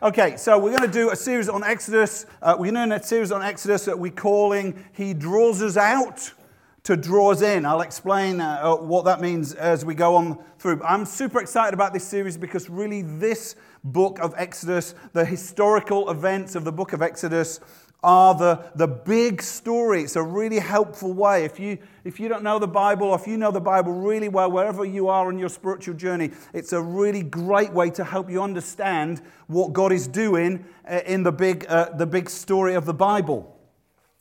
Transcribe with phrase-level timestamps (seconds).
[0.00, 2.24] Okay, so we're going to do a series on Exodus.
[2.40, 6.32] Uh, we're doing a series on Exodus that we're calling He Draws Us Out
[6.84, 7.66] to Draw Us In.
[7.66, 10.80] I'll explain uh, uh, what that means as we go on through.
[10.84, 16.54] I'm super excited about this series because really this book of Exodus, the historical events
[16.54, 17.58] of the book of Exodus,
[18.02, 20.02] are the, the big story.
[20.02, 21.44] It's a really helpful way.
[21.44, 24.28] If you, if you don't know the Bible, or if you know the Bible really
[24.28, 28.30] well, wherever you are on your spiritual journey, it's a really great way to help
[28.30, 32.84] you understand what God is doing uh, in the big, uh, the big story of
[32.84, 33.57] the Bible.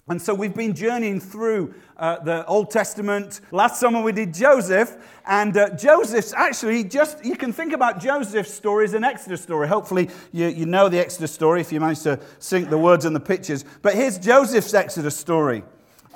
[0.09, 3.41] And so we've been journeying through uh, the Old Testament.
[3.51, 8.53] Last summer we did Joseph, and uh, Joseph's actually just, you can think about Joseph's
[8.53, 9.67] story as an Exodus story.
[9.67, 13.13] Hopefully you, you know the Exodus story if you manage to sync the words and
[13.13, 13.65] the pictures.
[13.81, 15.63] But here's Joseph's Exodus story.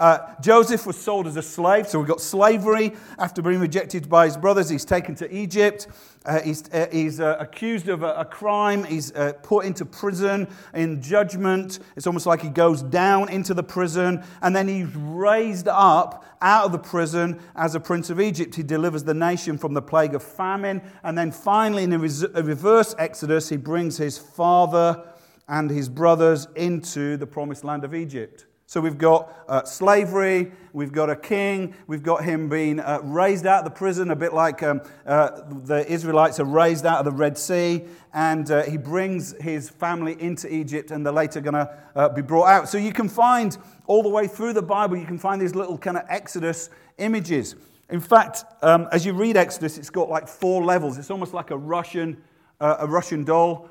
[0.01, 2.93] Uh, Joseph was sold as a slave, so we've got slavery.
[3.19, 5.87] After being rejected by his brothers, he's taken to Egypt.
[6.25, 8.83] Uh, he's, uh, he's uh, accused of a, a, crime.
[8.83, 11.77] He's uh, put into prison in judgment.
[11.95, 16.65] It's almost like he goes down into the prison and then he's raised up out
[16.65, 18.55] of the prison as a prince of Egypt.
[18.55, 20.81] He delivers the nation from the plague of famine.
[21.03, 25.03] And then finally, in a, res- a reverse exodus, he brings his father
[25.47, 28.45] and his brothers into the promised land of Egypt.
[28.71, 33.45] So we've got uh, slavery, we've got a king, we've got him being uh, raised
[33.45, 37.03] out of the prison, a bit like um, uh, the Israelites are raised out of
[37.03, 37.83] the Red Sea,
[38.13, 42.21] and uh, he brings his family into Egypt, and they're later going to uh, be
[42.21, 42.69] brought out.
[42.69, 45.77] So you can find all the way through the Bible, you can find these little
[45.77, 47.57] kind of Exodus images.
[47.89, 50.97] In fact, um, as you read Exodus, it's got like four levels.
[50.97, 52.23] It's almost like a Russian,
[52.61, 53.69] uh, a Russian doll.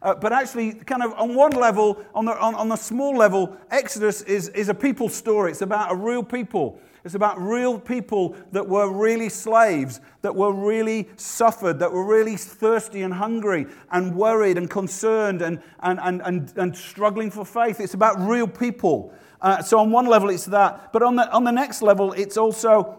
[0.00, 3.56] Uh, but actually, kind of on one level, on the, on, on the small level,
[3.70, 5.50] Exodus is, is a people story.
[5.50, 6.80] It's about a real people.
[7.04, 12.36] It's about real people that were really slaves, that were really suffered, that were really
[12.36, 17.80] thirsty and hungry and worried and concerned and, and, and, and, and struggling for faith.
[17.80, 19.12] It's about real people.
[19.40, 20.92] Uh, so, on one level, it's that.
[20.92, 22.98] But on the, on the next level, it's also.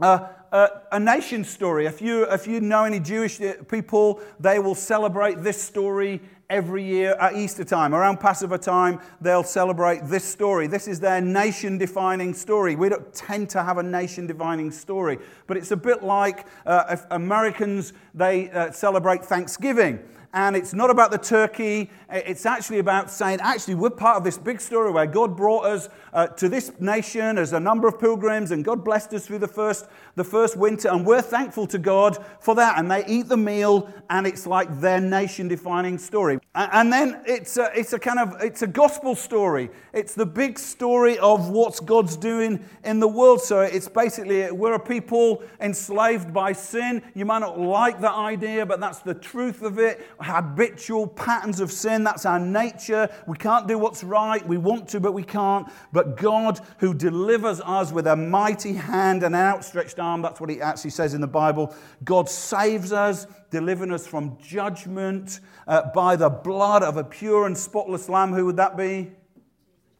[0.00, 1.86] Uh, a, nation story.
[1.86, 6.82] If you, if you know any Jewish uh, people, they will celebrate this story every
[6.82, 7.94] year at Easter time.
[7.94, 10.66] Around Passover time, they'll celebrate this story.
[10.66, 12.74] This is their nation defining story.
[12.74, 16.96] We don't tend to have a nation defining story, but it's a bit like uh,
[17.12, 20.00] Americans, they uh, celebrate Thanksgiving
[20.32, 21.90] and it's not about the turkey.
[22.12, 25.88] It's actually about saying, actually, we're part of this big story where God brought us
[26.12, 29.48] uh, to this nation as a number of pilgrims, and God blessed us through the
[29.48, 32.78] first, the first winter, and we're thankful to God for that.
[32.78, 36.40] And they eat the meal, and it's like their nation-defining story.
[36.54, 39.70] And then it's a, it's a kind of it's a gospel story.
[39.92, 43.40] It's the big story of what God's doing in the world.
[43.40, 47.02] So it's basically we're a people enslaved by sin.
[47.14, 51.70] You might not like that idea, but that's the truth of it habitual patterns of
[51.70, 51.99] sin.
[52.04, 53.08] That's our nature.
[53.26, 54.46] We can't do what's right.
[54.46, 55.68] We want to, but we can't.
[55.92, 60.50] But God, who delivers us with a mighty hand and an outstretched arm, that's what
[60.50, 61.74] he actually says in the Bible.
[62.04, 67.56] God saves us, delivering us from judgment uh, by the blood of a pure and
[67.56, 68.32] spotless lamb.
[68.32, 69.12] Who would that be?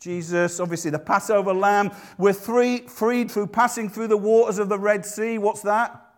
[0.00, 1.90] Jesus, obviously the Passover lamb.
[2.16, 5.36] We're free, freed through passing through the waters of the Red Sea.
[5.36, 6.09] What's that?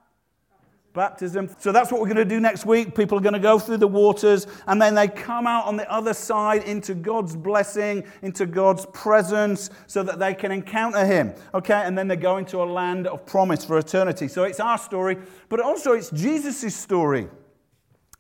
[0.95, 1.49] Baptism.
[1.59, 2.95] So that's what we're going to do next week.
[2.95, 5.91] People are going to go through the waters and then they come out on the
[5.91, 11.33] other side into God's blessing, into God's presence, so that they can encounter Him.
[11.55, 11.81] Okay?
[11.83, 14.29] And then they go into a land of promise for eternity.
[14.29, 15.17] So it's our story,
[15.49, 17.29] but also it's Jesus' story.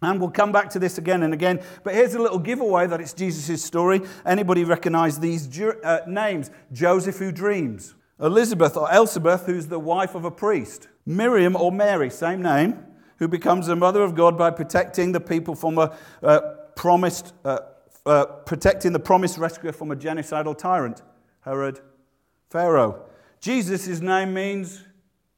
[0.00, 1.60] And we'll come back to this again and again.
[1.84, 4.00] But here's a little giveaway that it's Jesus' story.
[4.24, 6.50] Anybody recognize these uh, names?
[6.72, 7.94] Joseph who dreams.
[8.18, 10.88] Elizabeth or Elisheba, who's the wife of a priest.
[11.04, 12.84] Miriam or Mary, same name,
[13.18, 16.40] who becomes the mother of God by protecting the people from a uh,
[16.76, 17.58] promised, uh,
[18.06, 21.02] uh, protecting the promised rescuer from a genocidal tyrant,
[21.42, 21.80] Herod,
[22.50, 23.04] Pharaoh.
[23.40, 24.84] Jesus' name means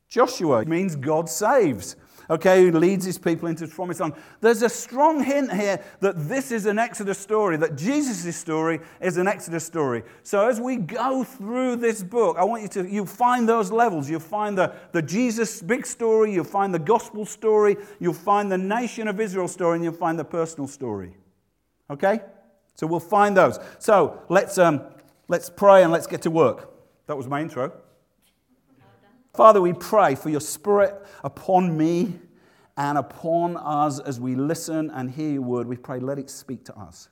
[0.09, 1.97] Joshua, it means God saves.
[2.31, 4.15] Okay, who leads his people into the promised land.
[4.41, 9.17] There's a strong hint here that this is an Exodus story, that Jesus' story is
[9.17, 10.03] an Exodus story.
[10.23, 14.09] So as we go through this book, I want you to, you find those levels.
[14.09, 18.59] You'll find the, the Jesus big story, you'll find the gospel story, you'll find the
[18.59, 21.17] nation of Israel story, and you'll find the personal story.
[21.91, 22.21] Okay?
[22.75, 23.59] So we'll find those.
[23.79, 24.83] So let's, um,
[25.29, 26.71] let's pray and let's get to work.
[27.07, 27.73] That was my intro.
[29.35, 30.95] Father, we pray for your spirit
[31.25, 32.15] upon me
[32.77, 35.67] and upon us as we listen and hear your word.
[35.67, 37.09] We pray, let it speak to us.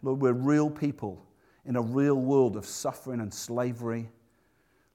[0.00, 1.26] Lord, we're real people
[1.66, 4.08] in a real world of suffering and slavery.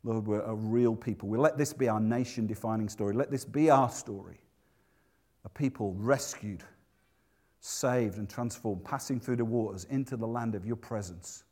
[0.05, 1.27] Lord, we're a real people.
[1.27, 3.13] We let this be our nation defining story.
[3.13, 4.39] Let this be our story.
[5.43, 6.63] A people rescued,
[7.59, 11.43] saved, and transformed, passing through the waters into the land of your presence.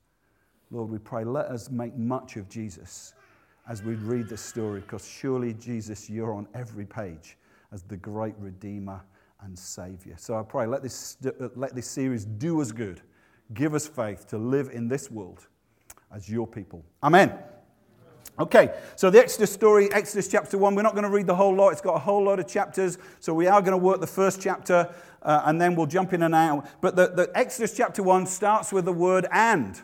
[0.71, 3.13] Lord, we pray, let us make much of Jesus
[3.69, 7.37] as we read this story, because surely, Jesus, you're on every page
[7.71, 9.01] as the great Redeemer
[9.41, 10.15] and Savior.
[10.17, 11.17] So I pray, let this,
[11.55, 13.01] let this series do us good.
[13.53, 15.47] Give us faith to live in this world
[16.13, 16.83] as your people.
[17.03, 17.33] Amen.
[18.39, 21.55] Okay, so the Exodus story, Exodus chapter 1, we're not going to read the whole
[21.55, 21.69] lot.
[21.69, 22.99] It's got a whole lot of chapters.
[23.19, 24.93] So we are going to work the first chapter
[25.23, 26.67] uh, and then we'll jump in and out.
[26.79, 29.81] But the, the Exodus chapter 1 starts with the word and.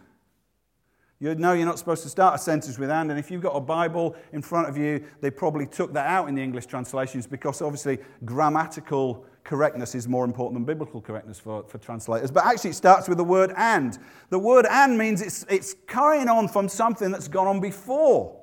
[1.23, 3.55] You know you're not supposed to start a sentence with and, and if you've got
[3.55, 7.25] a Bible in front of you, they probably took that out in the English translations
[7.25, 12.29] because obviously grammatical correctness is more important than biblical correctness for, for translators.
[12.29, 13.97] But actually, it starts with the word and.
[14.31, 18.37] The word and means it's, it's carrying on from something that's gone on before.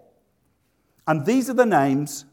[1.07, 2.25] And these are the names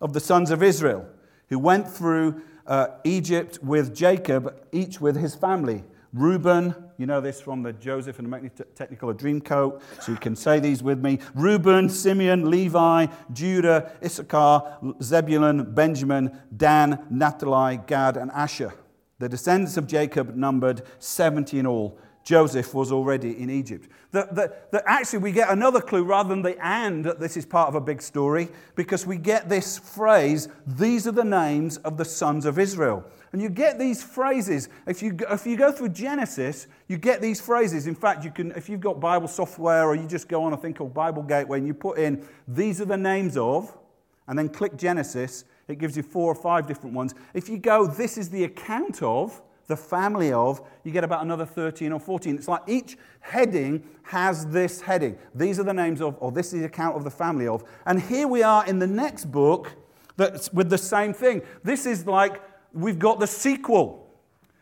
[0.00, 1.04] of the sons of Israel
[1.48, 5.82] who went through uh, Egypt with Jacob, each with his family.
[6.12, 10.58] Reuben, you know this from the Joseph and the Technicolor Dreamcoat, so you can say
[10.58, 11.20] these with me.
[11.34, 18.74] Reuben, Simeon, Levi, Judah, Issachar, Zebulun, Benjamin, Dan, Naphtali, Gad, and Asher.
[19.20, 21.98] The descendants of Jacob numbered 70 in all.
[22.24, 23.88] Joseph was already in Egypt.
[24.10, 27.46] That, that, that actually, we get another clue rather than the and that this is
[27.46, 31.96] part of a big story, because we get this phrase, these are the names of
[31.96, 33.04] the sons of Israel.
[33.32, 34.68] And you get these phrases.
[34.86, 37.86] If you, if you go through Genesis, you get these phrases.
[37.86, 40.56] In fact, you can, if you've got Bible software or you just go on a
[40.56, 43.76] thing called Bible Gateway and you put in, these are the names of,
[44.26, 47.14] and then click Genesis, it gives you four or five different ones.
[47.32, 51.46] If you go, this is the account of, the family of, you get about another
[51.46, 52.34] 13 or 14.
[52.34, 55.16] It's like each heading has this heading.
[55.34, 57.62] These are the names of, or this is the account of the family of.
[57.86, 59.70] And here we are in the next book
[60.16, 61.42] that's with the same thing.
[61.62, 62.42] This is like
[62.72, 64.00] we've got the sequel.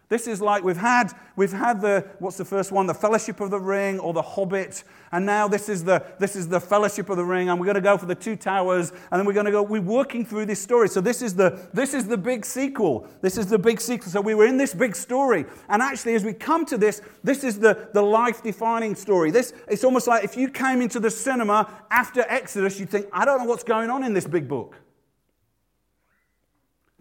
[0.09, 2.87] This is like we've had, we've had the, what's the first one?
[2.87, 4.83] The Fellowship of the Ring or The Hobbit.
[5.13, 7.51] And now this is the, this is the Fellowship of the Ring.
[7.51, 8.91] And we're going to go for the Two Towers.
[8.91, 10.89] And then we're going to go, we're working through this story.
[10.89, 13.07] So this is the, this is the big sequel.
[13.21, 14.11] This is the big sequel.
[14.11, 15.45] So we were in this big story.
[15.69, 19.31] And actually, as we come to this, this is the, the life defining story.
[19.31, 23.27] This, it's almost like if you came into the cinema after Exodus, you'd think, I
[23.27, 24.81] don't know what's going on in this big book.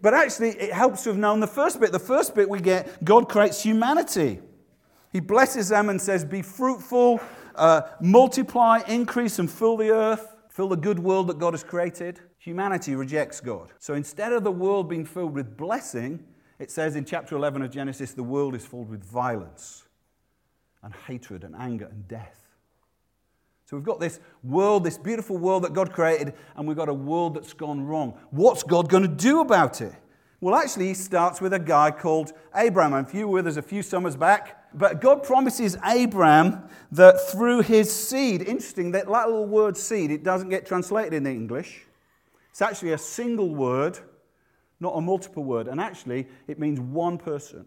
[0.00, 1.90] But actually, it helps to have known the first bit.
[1.92, 4.40] The first bit we get God creates humanity.
[5.12, 7.20] He blesses them and says, Be fruitful,
[7.54, 12.20] uh, multiply, increase, and fill the earth, fill the good world that God has created.
[12.38, 13.70] Humanity rejects God.
[13.78, 16.24] So instead of the world being filled with blessing,
[16.58, 19.84] it says in chapter 11 of Genesis, the world is filled with violence
[20.82, 22.47] and hatred and anger and death.
[23.68, 26.94] So we've got this world, this beautiful world that God created, and we've got a
[26.94, 28.18] world that's gone wrong.
[28.30, 29.92] What's God going to do about it?
[30.40, 32.94] Well, actually, he starts with a guy called Abraham.
[32.94, 37.94] And you were us a few summers back, but God promises Abraham that through his
[37.94, 41.84] seed, interesting, that little word seed, it doesn't get translated in English.
[42.48, 43.98] It's actually a single word,
[44.80, 45.68] not a multiple word.
[45.68, 47.66] And actually, it means one person.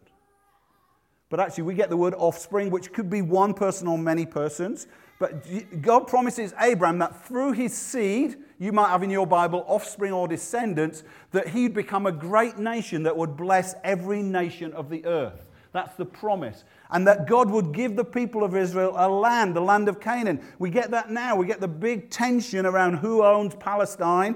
[1.29, 4.87] But actually, we get the word offspring, which could be one person or many persons.
[5.21, 10.11] But God promises Abraham that through his seed, you might have in your Bible offspring
[10.11, 15.05] or descendants, that he'd become a great nation that would bless every nation of the
[15.05, 15.45] earth.
[15.73, 16.63] That's the promise.
[16.89, 20.41] And that God would give the people of Israel a land, the land of Canaan.
[20.57, 21.35] We get that now.
[21.35, 24.35] We get the big tension around who owns Palestine.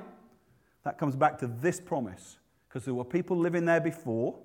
[0.84, 2.38] That comes back to this promise.
[2.70, 4.38] Because there were people living there before,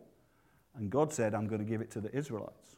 [0.74, 2.76] and God said, I'm going to give it to the Israelites.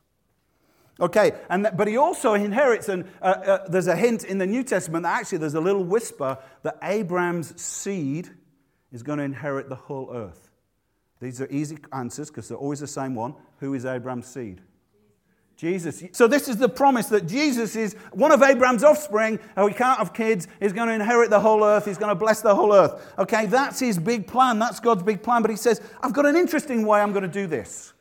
[1.00, 4.62] Okay, and but he also inherits, and uh, uh, there's a hint in the New
[4.62, 8.30] Testament that actually there's a little whisper that Abraham's seed
[8.92, 10.50] is going to inherit the whole earth.
[11.20, 13.34] These are easy answers because they're always the same one.
[13.58, 14.60] Who is Abraham's seed?
[15.56, 16.02] Jesus.
[16.12, 19.38] So, this is the promise that Jesus is one of Abraham's offspring.
[19.56, 20.48] Oh, he can't have kids.
[20.58, 21.84] He's going to inherit the whole earth.
[21.84, 23.14] He's going to bless the whole earth.
[23.18, 24.58] Okay, that's his big plan.
[24.58, 25.40] That's God's big plan.
[25.40, 27.92] But he says, I've got an interesting way I'm going to do this.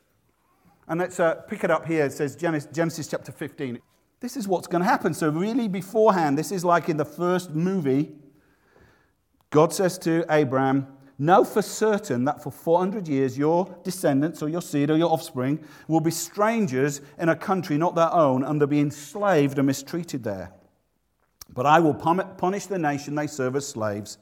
[0.91, 2.03] And let's uh, pick it up here.
[2.03, 3.79] It says Genesis, chapter 15.
[4.19, 5.13] This is what's going to happen.
[5.13, 8.11] So, really, beforehand, this is like in the first movie.
[9.51, 14.61] God says to Abraham, Know for certain that for 400 years your descendants or your
[14.61, 18.67] seed or your offspring will be strangers in a country not their own and they'll
[18.67, 20.51] be enslaved and mistreated there.
[21.53, 24.17] But I will punish the nation they serve as slaves,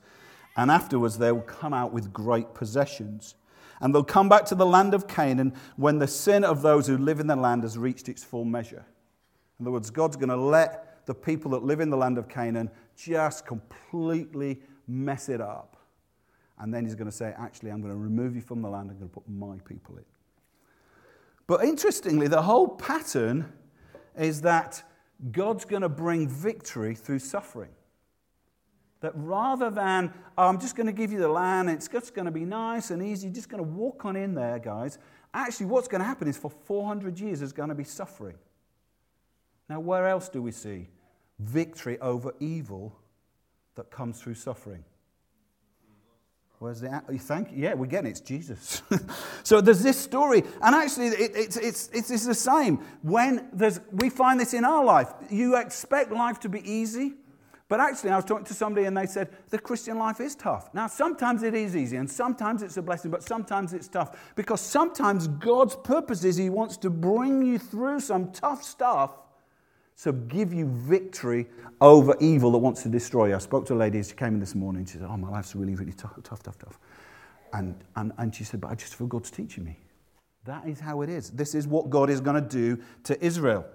[0.55, 3.33] and afterwards they will come out with great possessions.
[3.79, 6.97] And they'll come back to the land of Canaan when the sin of those who
[6.97, 8.85] live in the land has reached its full measure.
[9.59, 12.27] In other words, God's going to let the people that live in the land of
[12.27, 15.77] Canaan just completely mess it up.
[16.59, 18.91] And then he's going to say, Actually, I'm going to remove you from the land,
[18.91, 20.05] I'm going to put my people in.
[21.47, 23.51] But interestingly, the whole pattern
[24.17, 24.83] is that
[25.31, 27.71] God's going to bring victory through suffering.
[29.01, 32.25] That rather than, oh, I'm just going to give you the land, it's just going
[32.25, 34.97] to be nice and easy, just going to walk on in there, guys.
[35.33, 38.35] Actually, what's going to happen is for 400 years, there's going to be suffering.
[39.69, 40.89] Now, where else do we see
[41.37, 42.93] victory over evil
[43.75, 44.83] that comes through suffering?
[46.59, 47.49] Where's the you think?
[47.55, 48.11] Yeah, we're getting it.
[48.11, 48.81] It's Jesus.
[49.43, 52.79] so there's this story, and actually, it, it's, it's, it's the same.
[53.01, 57.13] When there's, we find this in our life, you expect life to be easy,
[57.69, 60.73] but actually, I was talking to somebody, and they said the Christian life is tough.
[60.73, 64.59] Now, sometimes it is easy, and sometimes it's a blessing, but sometimes it's tough because
[64.59, 69.11] sometimes God's purpose is He wants to bring you through some tough stuff
[69.99, 71.47] so give you victory
[71.81, 73.35] over evil that wants to destroy you.
[73.35, 75.53] I spoke to a lady, she came in this morning, she said, Oh, my life's
[75.57, 76.79] really, really tough, tough, tough, tough.
[77.51, 79.77] And, and, and she said, But I just feel God's teaching me.
[80.45, 81.31] That is how it is.
[81.31, 83.65] This is what God is going to do to Israel.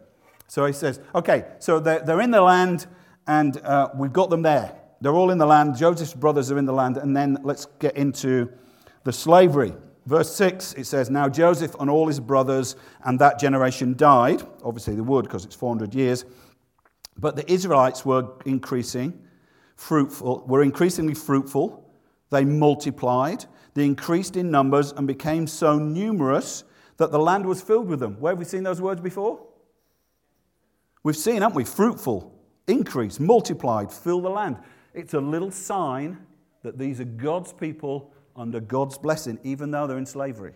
[0.48, 2.86] So he says, Okay, so they're, they're in the land,
[3.26, 4.74] and uh, we've got them there.
[5.00, 5.76] They're all in the land.
[5.76, 6.96] Joseph's brothers are in the land.
[6.96, 8.50] And then let's get into
[9.04, 9.74] the slavery.
[10.06, 14.42] Verse 6, it says, Now Joseph and all his brothers and that generation died.
[14.62, 16.24] Obviously, they would because it's 400 years.
[17.16, 19.18] But the Israelites were increasing,
[19.76, 21.88] fruitful, were increasingly fruitful.
[22.30, 23.44] They multiplied.
[23.74, 26.64] They increased in numbers and became so numerous
[26.96, 28.20] that the land was filled with them.
[28.20, 29.46] Where have we seen those words before?
[31.02, 31.64] We've seen, haven't we?
[31.64, 32.33] Fruitful,
[32.66, 34.56] increase, multiplied, fill the land.
[34.92, 36.18] It's a little sign
[36.62, 40.54] that these are God's people under God's blessing, even though they're in slavery.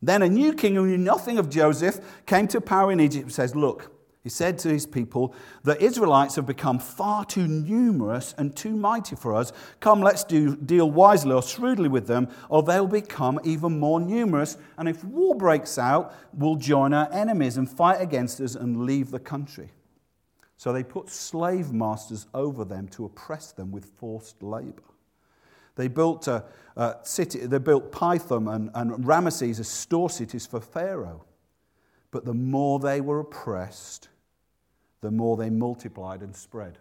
[0.00, 3.32] Then a new king who knew nothing of Joseph came to power in Egypt and
[3.32, 8.54] says, Look, he said to his people, The Israelites have become far too numerous and
[8.54, 9.52] too mighty for us.
[9.80, 14.56] Come, let's do, deal wisely or shrewdly with them, or they'll become even more numerous.
[14.76, 19.10] And if war breaks out, we'll join our enemies and fight against us and leave
[19.10, 19.70] the country.
[20.62, 24.84] So they put slave masters over them to oppress them with forced labor.
[25.74, 26.44] They built a,
[26.76, 31.24] a city, they built Pithom and, and Ramesses as store cities for Pharaoh.
[32.12, 34.08] But the more they were oppressed,
[35.00, 36.78] the more they multiplied and spread.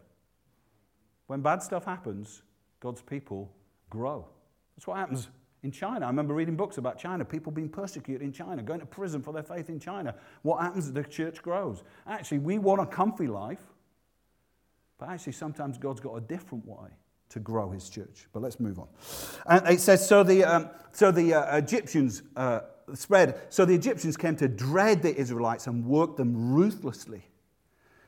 [1.26, 2.44] When bad stuff happens,
[2.82, 3.52] God's people
[3.90, 4.28] grow.
[4.76, 5.28] That's what happens
[5.64, 6.06] in China.
[6.06, 9.34] I remember reading books about China, people being persecuted in China, going to prison for
[9.34, 10.14] their faith in China.
[10.44, 10.92] What happens?
[10.92, 11.84] The church grows.
[12.06, 13.71] Actually, we want a comfy life,
[15.02, 16.88] but actually, sometimes God's got a different way
[17.30, 18.28] to grow his church.
[18.34, 18.88] But let's move on.
[19.48, 22.60] And it says, so the, um, so the uh, Egyptians uh,
[22.94, 27.24] spread, so the Egyptians came to dread the Israelites and worked them ruthlessly.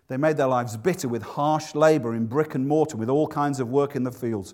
[0.08, 3.60] They made their lives bitter with harsh labor in brick and mortar, with all kinds
[3.60, 4.54] of work in the fields.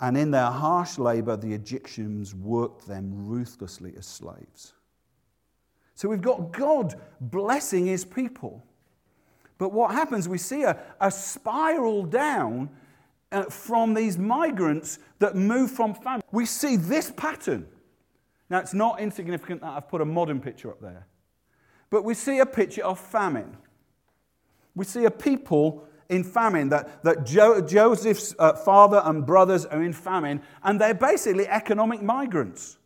[0.00, 4.74] And in their harsh labor, the Egyptians worked them ruthlessly as slaves.
[5.96, 8.64] So we've got God blessing his people.
[9.62, 12.68] But what happens, we see a, a spiral down
[13.30, 16.20] uh, from these migrants that move from famine.
[16.32, 17.68] We see this pattern.
[18.50, 21.06] Now, it's not insignificant that I've put a modern picture up there,
[21.90, 23.56] but we see a picture of famine.
[24.74, 29.84] We see a people in famine, that, that jo- Joseph's uh, father and brothers are
[29.84, 32.78] in famine, and they're basically economic migrants.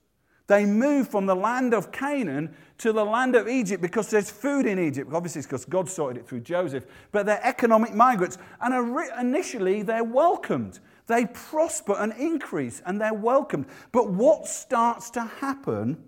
[0.47, 4.67] They move from the land of Canaan to the land of Egypt because there's food
[4.67, 5.11] in Egypt.
[5.13, 6.85] Obviously, it's because God sorted it through Joseph.
[7.13, 8.39] But they're economic migrants.
[8.61, 10.81] And initially, they're welcomed.
[11.07, 13.67] They prosper and increase, and they're welcomed.
[13.93, 16.03] But what starts to happen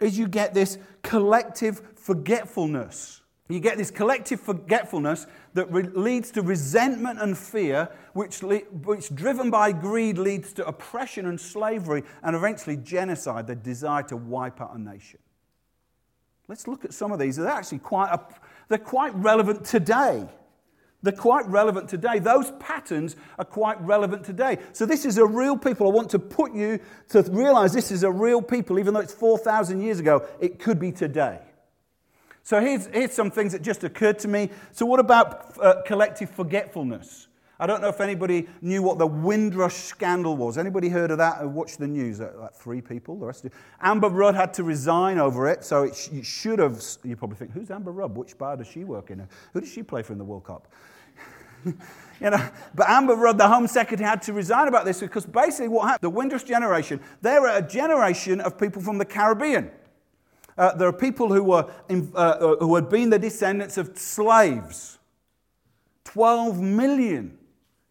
[0.00, 3.22] is you get this collective forgetfulness.
[3.48, 9.14] You get this collective forgetfulness that re- leads to resentment and fear, which, le- which,
[9.14, 14.62] driven by greed, leads to oppression and slavery, and eventually genocide, the desire to wipe
[14.62, 15.18] out a nation.
[16.48, 17.36] Let's look at some of these.
[17.36, 18.20] They're actually quite, a,
[18.68, 20.28] they're quite relevant today.
[21.02, 22.18] They're quite relevant today.
[22.18, 24.58] Those patterns are quite relevant today.
[24.72, 25.86] So, this is a real people.
[25.86, 29.12] I want to put you to realize this is a real people, even though it's
[29.12, 31.40] 4,000 years ago, it could be today.
[32.42, 34.48] So, here's, here's some things that just occurred to me.
[34.72, 37.28] So, what about uh, collective forgetfulness?
[37.60, 40.58] I don't know if anybody knew what the Windrush scandal was.
[40.58, 41.48] Anybody heard of that?
[41.48, 42.20] Watched the news?
[42.20, 43.16] Uh, like three people.
[43.16, 43.58] The rest of you.
[43.80, 46.82] Amber Rudd had to resign over it, so it, sh- it should have.
[47.04, 48.16] You probably think, who's Amber Rudd?
[48.16, 49.26] Which bar does she work in?
[49.52, 50.66] Who does she play for in the World Cup?
[51.64, 51.74] you
[52.20, 55.86] know, but Amber Rudd, the Home Secretary, had to resign about this because basically what
[55.86, 59.70] happened, the Windrush generation, they're a generation of people from the Caribbean.
[60.58, 63.96] Uh, there are people who, were in, uh, uh who had been the descendants of
[63.96, 64.98] slaves.
[66.04, 67.38] 12 million.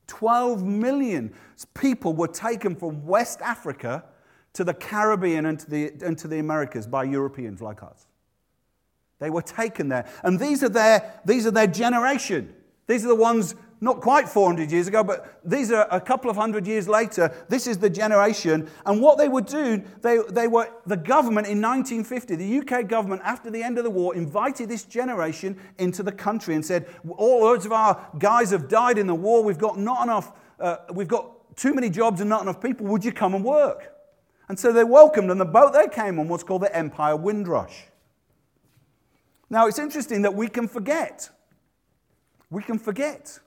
[0.07, 1.33] 12 million
[1.73, 4.03] people were taken from West Africa
[4.53, 8.07] to the Caribbean and to the, and to the Americas by Europeans like us.
[9.19, 10.05] They were taken there.
[10.23, 12.53] And these are their, these are their generation.
[12.87, 16.37] These are the ones not quite 400 years ago, but these are a couple of
[16.37, 17.31] hundred years later.
[17.49, 18.69] This is the generation.
[18.85, 23.21] And what they would do, they, they were, the government in 1950, the UK government,
[23.25, 26.87] after the end of the war, invited this generation into the country and said,
[27.17, 29.43] All loads of our guys have died in the war.
[29.43, 32.87] We've got not enough, uh, we've got too many jobs and not enough people.
[32.87, 33.93] Would you come and work?
[34.47, 37.83] And so they welcomed, and the boat they came on was called the Empire Windrush.
[39.49, 41.29] Now, it's interesting that we can forget
[42.53, 43.39] we can forget.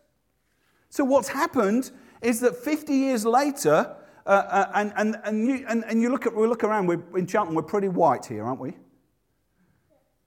[0.97, 1.91] So, what's happened
[2.23, 6.25] is that 50 years later, uh, uh, and, and, and, you, and, and you look,
[6.25, 8.73] at, we look around, we're, in Cheltenham, we're pretty white here, aren't we?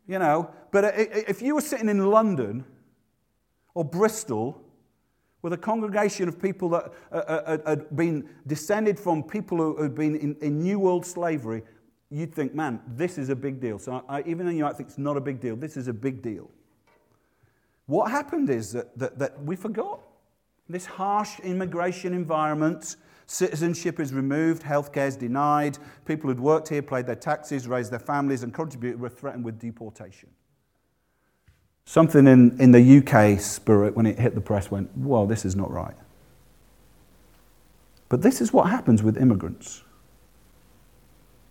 [0.08, 2.66] You know, but if you were sitting in London
[3.74, 4.64] or Bristol
[5.42, 9.96] with a congregation of people that uh, uh, had been descended from people who had
[9.96, 11.64] been in, in New World slavery,
[12.12, 13.80] you'd think, man, this is a big deal.
[13.80, 15.94] So I, even though you might think it's not a big deal, this is a
[15.94, 16.48] big deal.
[17.88, 20.02] What happened is that, that, that we forgot.
[20.70, 22.96] This harsh immigration environment,
[23.26, 28.00] citizenship is removed, healthcare is denied, people who'd worked here, paid their taxes, raised their
[28.00, 30.30] families, and contributed were threatened with deportation.
[31.86, 35.56] Something in, in the UK spirit, when it hit the press, went, well, this is
[35.56, 35.96] not right.
[38.08, 39.84] But this is what happens with immigrants.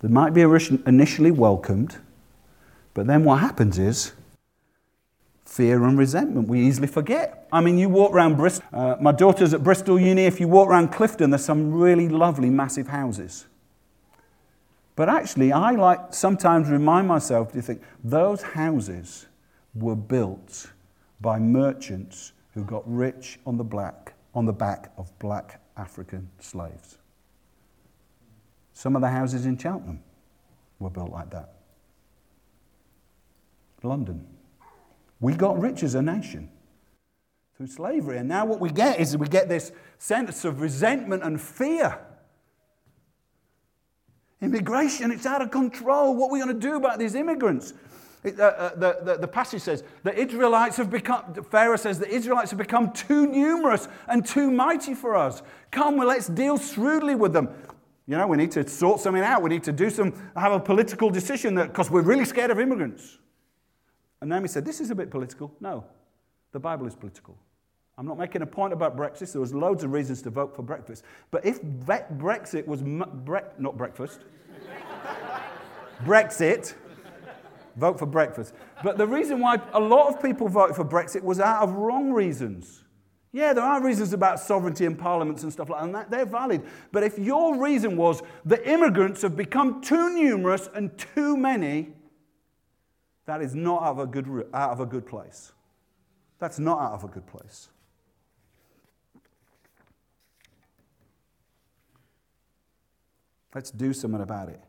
[0.01, 1.97] They might be initially welcomed,
[2.95, 4.13] but then what happens is
[5.59, 6.47] fear and resentment.
[6.47, 7.49] We easily forget.
[7.53, 10.23] I mean, you walk around Bristol, uh, my daughter's at Bristol Uni.
[10.23, 13.47] If you walk around Clifton, there's some really lovely, massive houses.
[14.95, 19.27] But actually, I like sometimes remind myself to think those houses
[19.75, 20.71] were built
[21.21, 26.99] by merchants who got rich on the black on the back of black African slaves.
[28.75, 30.05] Some of the houses in Cheltenham
[30.79, 31.55] were built like that.
[33.83, 34.38] London.
[35.21, 36.51] We got rich as a nation
[37.57, 38.19] through slavery.
[38.19, 41.99] And now what we get is we get this sense of resentment and fear.
[44.41, 46.15] Immigration, it's out of control.
[46.15, 47.75] What are we going to do about these immigrants?
[48.23, 52.09] It, uh, uh, the, the, the, passage says the Israelites have become, Pharaoh says, the
[52.09, 55.43] Israelites have become too numerous and too mighty for us.
[55.71, 57.49] Come, well, let's deal shrewdly with them.
[58.07, 59.43] You know, we need to sort something out.
[59.43, 63.19] We need to do some, have a political decision because we're really scared of immigrants.
[64.21, 65.55] And Naomi said, This is a bit political.
[65.61, 65.85] No,
[66.53, 67.37] the Bible is political.
[67.97, 69.33] I'm not making a point about Brexit.
[69.33, 71.03] There was loads of reasons to vote for breakfast.
[71.33, 74.21] But if Brexit was bre- not breakfast,
[76.05, 76.75] Brexit,
[77.77, 78.55] vote for breakfast.
[78.85, 82.13] But the reason why a lot of people voted for Brexit was out of wrong
[82.13, 82.85] reasons.
[83.33, 86.25] Yeah, there are reasons about sovereignty and parliaments and stuff like that, and that, they're
[86.25, 86.63] valid.
[86.93, 91.91] But if your reason was the immigrants have become too numerous and too many,
[93.29, 95.53] that is not out of a good, out of a good place.
[96.39, 97.69] That's not out of a good place.
[103.55, 104.63] Let's do something about it.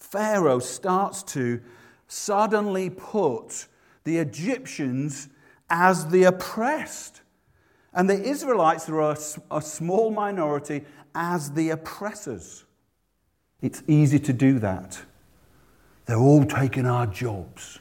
[0.00, 1.60] Pharaoh starts to
[2.08, 3.66] suddenly put
[4.04, 5.28] the Egyptians
[5.68, 7.20] as the oppressed.
[7.92, 9.18] And the Israelites are a,
[9.50, 12.64] a, small minority as the oppressors.
[13.60, 15.02] It's easy to do that.
[16.06, 17.80] They're all taking our jobs.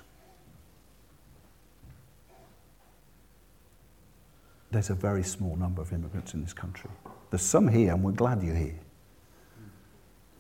[4.72, 6.90] There's a very small number of immigrants in this country.
[7.30, 8.80] There's some here, and we're glad you're here.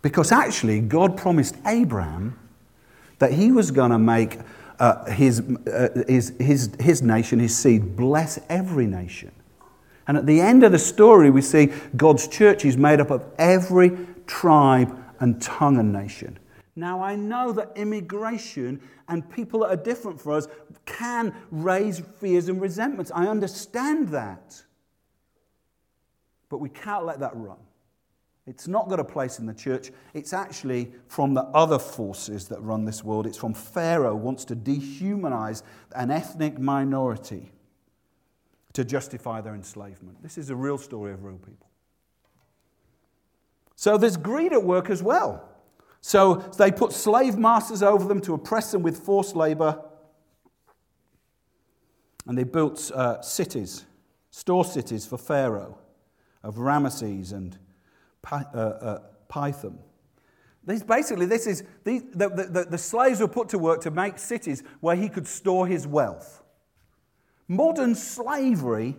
[0.01, 2.39] Because actually, God promised Abraham
[3.19, 4.39] that he was going to make
[4.79, 9.31] uh, his, uh, his, his, his nation, his seed, bless every nation.
[10.07, 13.23] And at the end of the story, we see God's church is made up of
[13.37, 13.91] every
[14.25, 16.39] tribe and tongue and nation.
[16.75, 20.47] Now, I know that immigration and people that are different for us
[20.85, 23.11] can raise fears and resentments.
[23.13, 24.63] I understand that.
[26.49, 27.57] But we can't let that run.
[28.47, 29.91] It's not got a place in the church.
[30.13, 33.27] It's actually from the other forces that run this world.
[33.27, 35.63] It's from Pharaoh wants to dehumanize
[35.95, 37.51] an ethnic minority
[38.73, 40.23] to justify their enslavement.
[40.23, 41.67] This is a real story of real people.
[43.75, 45.50] So there's greed at work as well.
[46.01, 49.79] So they put slave masters over them to oppress them with forced labor.
[52.27, 53.85] And they built uh, cities,
[54.31, 55.77] store cities for Pharaoh
[56.43, 57.57] of Ramesses and
[58.21, 58.99] Pi- uh, uh.
[60.67, 64.19] These, basically, this is, these, the, the, the slaves were put to work to make
[64.19, 66.43] cities where he could store his wealth.
[67.47, 68.97] Modern slavery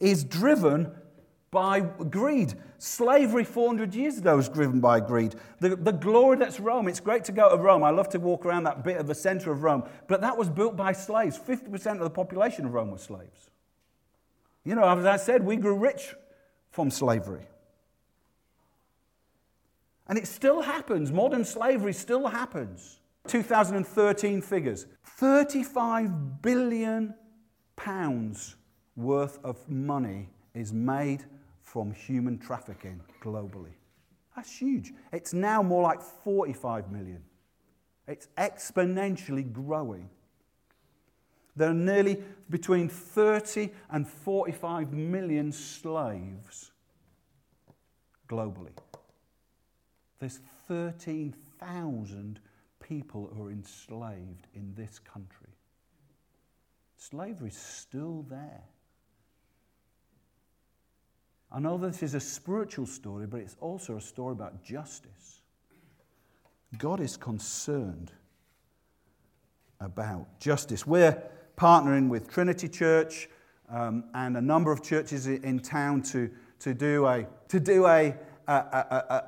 [0.00, 0.90] is driven
[1.56, 2.52] by greed.
[2.76, 5.36] Slavery 400 years ago was driven by greed.
[5.58, 7.82] The, the glory that's Rome, it's great to go to Rome.
[7.82, 10.50] I love to walk around that bit of the center of Rome, but that was
[10.50, 11.38] built by slaves.
[11.38, 13.48] 50% of the population of Rome was slaves.
[14.64, 16.14] You know, as I said, we grew rich
[16.72, 17.46] from slavery.
[20.08, 21.10] And it still happens.
[21.10, 23.00] Modern slavery still happens.
[23.28, 27.14] 2013 figures 35 billion
[27.76, 28.56] pounds
[28.94, 31.24] worth of money is made
[31.76, 33.74] from human trafficking globally.
[34.34, 34.94] That's huge.
[35.12, 37.22] It's now more like 45 million.
[38.08, 40.08] It's exponentially growing.
[41.54, 46.72] There are nearly between 30 and 45 million slaves
[48.26, 48.72] globally.
[50.18, 52.40] There's 13,000
[52.80, 55.52] people who are enslaved in this country.
[56.96, 58.64] Slavery is still there.
[61.50, 65.42] I know this is a spiritual story, but it's also a story about justice.
[66.76, 68.12] God is concerned
[69.80, 70.86] about justice.
[70.86, 71.22] We're
[71.56, 73.28] partnering with Trinity Church
[73.68, 76.30] um, and a number of churches in town to,
[76.60, 78.14] to do a, to do a,
[78.46, 79.24] a, a, a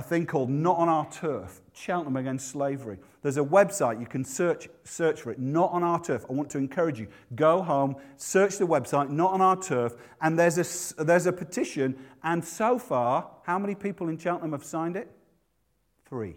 [0.00, 2.98] thing called Not on Our Turf, Cheltenham Against Slavery.
[3.20, 6.24] There's a website, you can search, search for it, Not on Our Turf.
[6.30, 7.08] I want to encourage you.
[7.34, 11.98] Go home, search the website, Not on Our Turf, and there's a, there's a petition.
[12.22, 15.10] And so far, how many people in Cheltenham have signed it?
[16.06, 16.36] Three.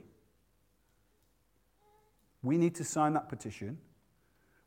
[2.43, 3.77] We need to sign that petition.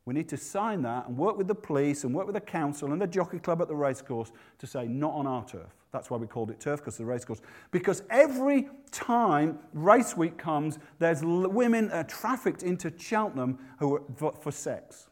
[0.05, 2.91] We need to sign that and work with the police and work with the council
[2.91, 5.78] and the jockey club at the racecourse to say, not on our turf.
[5.91, 7.41] That's why we called it turf, because the racecourse.
[7.71, 14.33] Because every time race week comes, there's women uh, trafficked into Cheltenham who are, for,
[14.33, 15.07] for sex.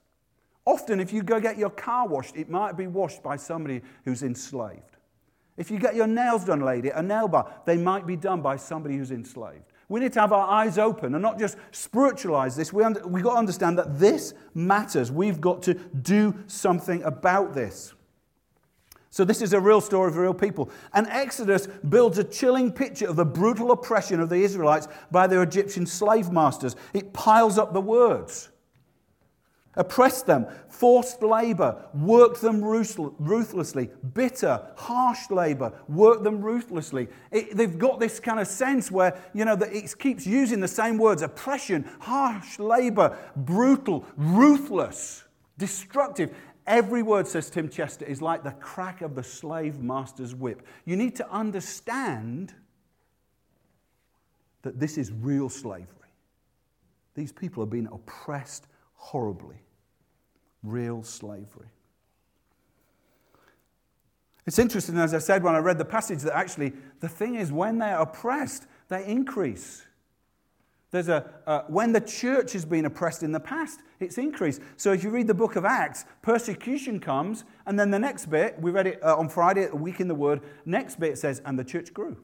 [0.65, 4.21] Often, if you go get your car washed, it might be washed by somebody who's
[4.21, 4.97] enslaved.
[5.55, 8.57] If you get your nails done, lady, a nail bar, they might be done by
[8.57, 9.63] somebody who's enslaved.
[9.89, 12.73] We need to have our eyes open and not just spiritualize this.
[12.73, 15.11] We under, we've got to understand that this matters.
[15.11, 17.93] We've got to do something about this.
[19.17, 20.69] So, this is a real story of real people.
[20.93, 25.41] And Exodus builds a chilling picture of the brutal oppression of the Israelites by their
[25.41, 26.75] Egyptian slave masters.
[26.93, 28.49] It piles up the words
[29.75, 37.07] oppressed them, forced labor, worked them ruthlessly, bitter, harsh labor, worked them ruthlessly.
[37.31, 40.67] It, they've got this kind of sense where, you know, that it keeps using the
[40.67, 45.23] same words oppression, harsh labor, brutal, ruthless,
[45.59, 46.35] destructive.
[46.67, 50.67] Every word, says Tim Chester, is like the crack of the slave master's whip.
[50.85, 52.53] You need to understand
[54.63, 55.87] that this is real slavery.
[57.15, 59.55] These people are being oppressed horribly
[60.61, 61.69] real slavery.
[64.45, 67.51] It's interesting, as I said when I read the passage, that actually the thing is
[67.51, 69.86] when they're oppressed, they increase.
[70.91, 74.61] There's a, uh, when the church has been oppressed in the past, it's increased.
[74.77, 78.59] So if you read the book of Acts, persecution comes, and then the next bit,
[78.61, 81.59] we read it uh, on Friday, a week in the Word, next bit says, and
[81.59, 82.17] the church grew.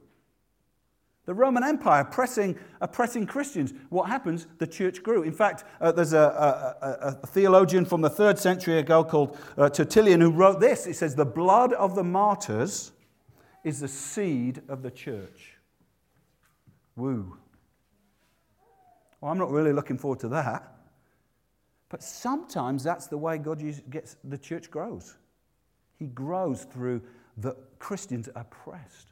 [1.25, 3.73] The Roman Empire oppressing, oppressing Christians.
[3.89, 4.47] What happens?
[4.57, 5.23] The church grew.
[5.23, 9.37] In fact, uh, there's a, a, a, a, theologian from the third century ago called
[9.57, 10.85] uh, Tertullian who wrote this.
[10.85, 12.91] It says, The blood of the martyrs
[13.63, 15.55] is the seed of the church.
[16.97, 17.37] Woo.
[19.23, 20.69] Well, I'm not really looking forward to that.
[21.87, 25.15] But sometimes that's the way God gets the church grows.
[25.97, 27.01] He grows through
[27.37, 29.07] the Christians oppressed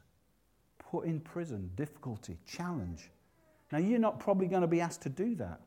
[0.80, 3.10] put in prison, difficulty, challenge.
[3.71, 5.62] Now, you're not probably going to be asked to do that,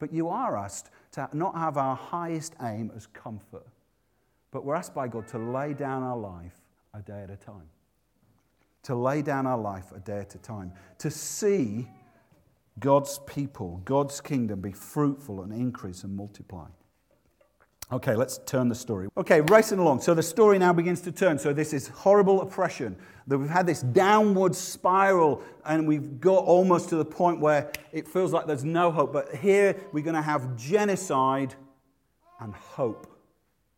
[0.00, 3.68] but you are asked to not have our highest aim as comfort,
[4.50, 6.56] but we're asked by God to lay down our life
[6.92, 7.68] a day at a time.
[8.84, 10.72] To lay down our life a day at a time.
[10.98, 11.86] To see
[12.78, 16.68] God's people, God's kingdom be fruitful and increase and multiply.
[17.92, 19.08] Okay, let's turn the story.
[19.16, 20.00] Okay, racing along.
[20.00, 21.38] So the story now begins to turn.
[21.40, 22.96] So this is horrible oppression.
[23.26, 28.06] That we've had this downward spiral, and we've got almost to the point where it
[28.06, 29.12] feels like there's no hope.
[29.12, 31.54] But here we're going to have genocide
[32.38, 33.08] and hope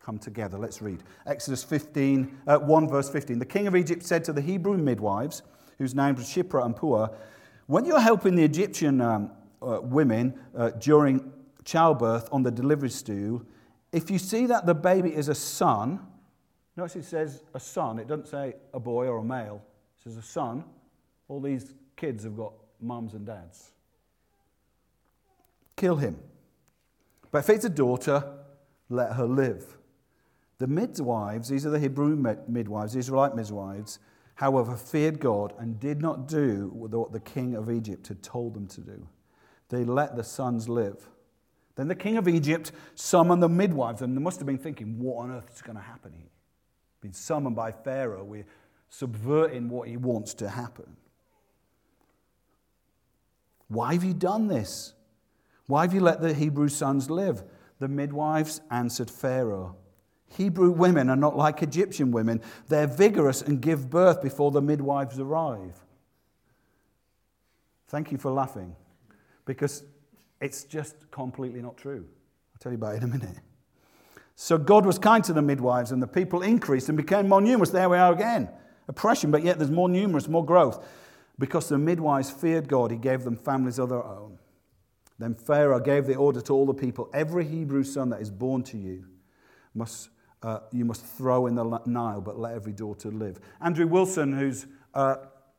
[0.03, 0.59] come together.
[0.59, 3.39] Let's read Exodus 15, uh, 1, verse 15.
[3.39, 5.43] The king of Egypt said to the Hebrew midwives,
[5.79, 7.09] whose names were Shiphrah and Puah,
[7.67, 11.33] When you're helping the Egyptian um, uh, women uh, during
[11.65, 13.43] childbirth on the delivery stool,
[13.93, 16.01] if you see that the baby is a son,
[16.77, 19.63] notice it says a son, it doesn't say a boy or a male,
[19.99, 20.65] it says a son.
[21.29, 23.73] All these kids have got mums and dads.
[25.77, 26.19] Kill him.
[27.31, 28.25] But if it's a daughter,
[28.89, 29.79] let her live.
[30.59, 33.99] The midwives, these are the Hebrew midwives, Israelite midwives,
[34.35, 38.67] however, feared God and did not do what the king of Egypt had told them
[38.69, 39.09] to do.
[39.69, 41.09] They let the sons live.
[41.75, 45.23] Then the king of Egypt summoned the midwives, and they must have been thinking, what
[45.23, 46.29] on earth is going to happen here?
[47.01, 48.25] Been summoned by Pharaoh.
[48.25, 48.47] We're
[48.91, 50.97] subverting what he wants to happen.
[53.69, 54.93] Why have you done this?
[55.67, 57.43] Why have you let the Hebrew sons live?
[57.79, 59.77] The midwives answered Pharaoh.
[60.37, 62.41] Hebrew women are not like Egyptian women.
[62.69, 65.79] They're vigorous and give birth before the midwives arrive.
[67.89, 68.75] Thank you for laughing,
[69.45, 69.85] because
[70.41, 72.07] it's just completely not true.
[72.55, 73.37] I'll tell you about it in a minute.
[74.35, 77.71] So God was kind to the midwives, and the people increased and became more numerous.
[77.71, 78.49] There we are again.
[78.89, 80.85] Oppression, but yet there's more numerous, more growth.
[81.39, 84.39] Because the midwives feared God, he gave them families of their own.
[85.19, 88.63] Then Pharaoh gave the order to all the people every Hebrew son that is born
[88.65, 89.05] to you
[89.75, 90.09] must,
[90.43, 93.39] uh, you must throw in the Nile, but let every daughter live.
[93.61, 95.17] Andrew Wilson, who's uh,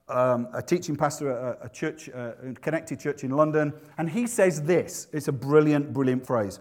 [0.10, 4.28] um, a teaching pastor at a, church, uh, a connected church in London, and he
[4.28, 6.60] says this it's a brilliant, brilliant phrase.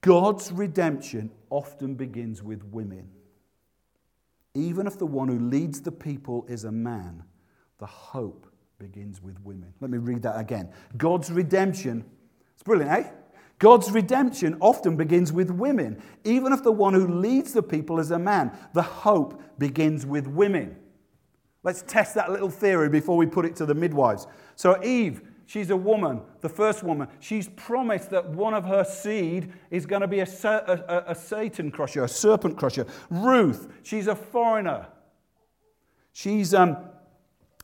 [0.00, 3.08] God's redemption often begins with women.
[4.54, 7.22] Even if the one who leads the people is a man,
[7.78, 8.46] the hope
[8.78, 9.72] begins with women.
[9.80, 10.70] Let me read that again.
[10.96, 12.04] God's redemption,
[12.52, 13.10] it's brilliant, eh?
[13.62, 16.02] God's redemption often begins with women.
[16.24, 20.26] Even if the one who leads the people is a man, the hope begins with
[20.26, 20.74] women.
[21.62, 24.26] Let's test that little theory before we put it to the midwives.
[24.56, 27.06] So, Eve, she's a woman, the first woman.
[27.20, 31.70] She's promised that one of her seed is going to be a, a, a Satan
[31.70, 32.84] crusher, a serpent crusher.
[33.10, 34.88] Ruth, she's a foreigner.
[36.12, 36.78] She's, um,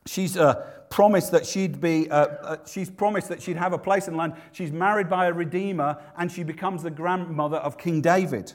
[0.07, 4.09] she's uh, promised that she'd be, uh, uh, she's promised that she'd have a place
[4.09, 4.35] in the land.
[4.53, 8.53] She's married by a redeemer, and she becomes the grandmother of King David.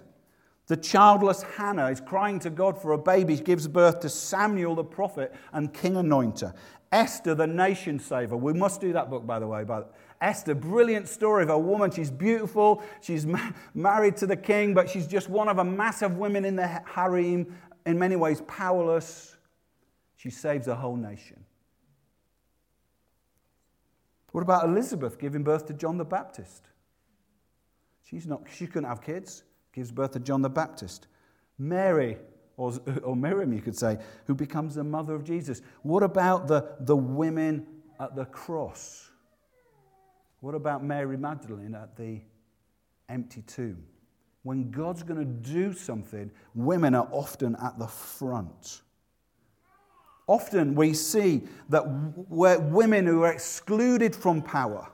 [0.68, 4.76] The childless Hannah is crying to God for a baby, she gives birth to Samuel
[4.76, 6.54] the prophet and king anointer.
[6.92, 8.38] Esther, the nation saver.
[8.38, 9.64] We must do that book, by the way.
[9.64, 11.90] But Esther, brilliant story of a woman.
[11.90, 12.84] She's beautiful.
[13.02, 16.46] She's ma- married to the king, but she's just one of a mass of women
[16.46, 19.36] in the harem, in many ways powerless.
[20.16, 21.43] She saves a whole nation.
[24.34, 26.68] What about Elizabeth giving birth to John the Baptist?
[28.04, 29.44] She's not, she couldn't have kids
[29.74, 31.08] gives birth to John the Baptist.
[31.58, 32.18] Mary,
[32.56, 35.62] or, or Miriam, you could say, who becomes the mother of Jesus.
[35.82, 37.66] What about the, the women
[38.00, 39.10] at the cross?
[40.40, 42.22] What about Mary Magdalene at the
[43.10, 43.84] empty tomb?
[44.44, 48.82] When God's going to do something, women are often at the front.
[50.28, 51.84] Often we see that
[52.30, 54.88] women who are excluded from power,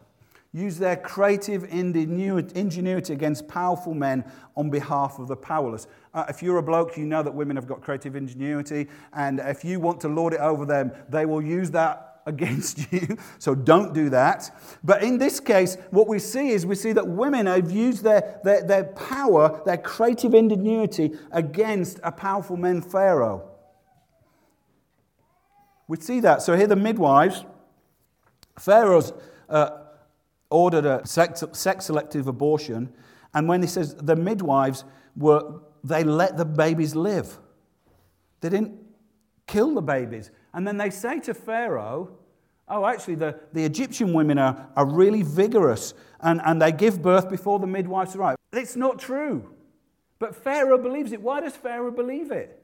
[0.51, 4.23] use their creative ingenuity against powerful men
[4.57, 5.87] on behalf of the powerless.
[6.13, 9.63] Uh, if you're a bloke, you know that women have got creative ingenuity, and if
[9.63, 13.17] you want to lord it over them, they will use that against you.
[13.39, 14.55] So don't do that.
[14.83, 18.39] But in this case, what we see is we see that women have used their,
[18.43, 23.48] their, their power, their creative ingenuity against a powerful man, Pharaoh.
[25.89, 26.41] We see that.
[26.41, 27.43] So here the midwives,
[28.57, 29.11] Pharaoh's.
[29.49, 29.71] Uh,
[30.49, 32.91] ordered a sex, sex selective abortion.
[33.33, 34.83] And when he says the midwives
[35.15, 37.37] were, they let the babies live.
[38.41, 38.79] They didn't
[39.47, 40.31] kill the babies.
[40.53, 42.17] And then they say to Pharaoh,
[42.67, 47.29] oh, actually, the, the Egyptian women are, are really vigorous and, and they give birth
[47.29, 48.37] before the midwives arrive.
[48.51, 49.53] It's not true.
[50.17, 51.21] But Pharaoh believes it.
[51.21, 52.61] Why does Pharaoh believe it?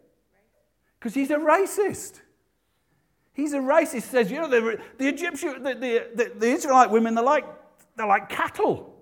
[0.99, 2.21] Because he's a racist.
[3.35, 4.03] He's a racist.
[4.03, 5.75] Says, you know, the, the Egyptian, the,
[6.15, 7.45] the, the, Israelite women, they're like
[7.95, 8.93] they're like cattle.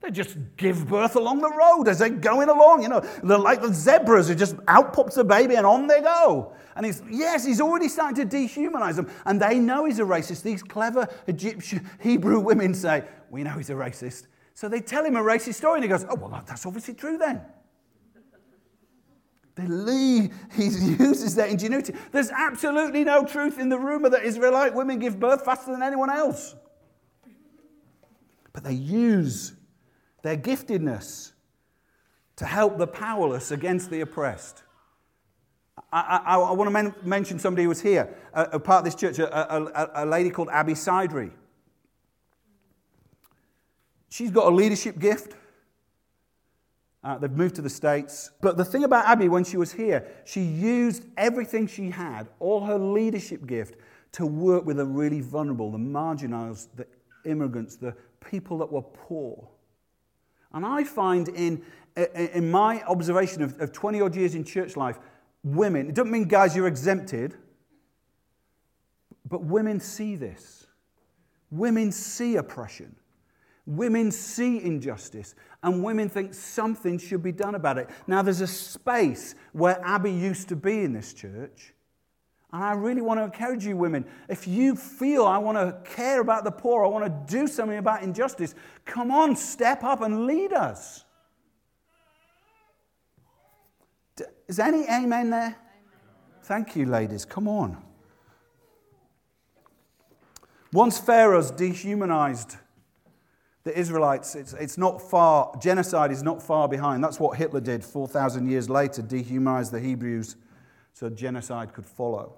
[0.00, 2.82] They just give birth along the road as they're going along.
[2.82, 6.00] You know, they're like the zebras who just out pops the baby and on they
[6.00, 6.54] go.
[6.74, 9.08] And he's, yes, he's already starting to dehumanize them.
[9.26, 10.42] And they know he's a racist.
[10.42, 14.26] These clever Egyptian Hebrew women say, We know he's a racist.
[14.54, 17.18] So they tell him a racist story and he goes, Oh, well, that's obviously true
[17.18, 17.42] then.
[19.54, 21.94] They he uses their ingenuity.
[22.10, 26.10] There's absolutely no truth in the rumor that Israelite women give birth faster than anyone
[26.10, 26.54] else.
[28.52, 29.52] But they use
[30.22, 31.32] their giftedness
[32.36, 34.62] to help the powerless against the oppressed.
[35.92, 38.84] I, I, I want to men- mention somebody who was here, a, a part of
[38.86, 41.32] this church, a, a, a lady called Abby Sidry.
[44.08, 45.34] She's got a leadership gift.
[47.04, 48.30] Uh, they've moved to the States.
[48.40, 52.64] But the thing about Abby, when she was here, she used everything she had, all
[52.64, 53.76] her leadership gift,
[54.12, 56.86] to work with the really vulnerable, the marginalized, the
[57.24, 59.48] immigrants, the people that were poor.
[60.52, 61.62] And I find in,
[62.14, 64.98] in my observation of, of 20 odd years in church life,
[65.42, 67.34] women, it doesn't mean guys you're exempted,
[69.28, 70.66] but women see this.
[71.50, 72.94] Women see oppression.
[73.66, 77.88] Women see injustice and women think something should be done about it.
[78.06, 81.72] Now, there's a space where Abby used to be in this church.
[82.52, 84.04] And I really want to encourage you, women.
[84.28, 87.78] If you feel I want to care about the poor, I want to do something
[87.78, 91.04] about injustice, come on, step up and lead us.
[94.48, 95.56] Is any amen there?
[96.42, 97.24] Thank you, ladies.
[97.24, 97.82] Come on.
[100.72, 102.56] Once Pharaoh's dehumanized
[103.64, 107.02] the Israelites, it's, it's not far, genocide is not far behind.
[107.02, 110.36] That's what Hitler did 4,000 years later, dehumanize the Hebrews
[110.92, 112.34] so genocide could follow.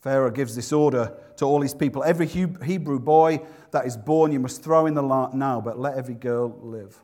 [0.00, 4.40] Pharaoh gives this order to all his people Every Hebrew boy that is born you
[4.40, 7.00] must throw in the lot now, but let every girl live.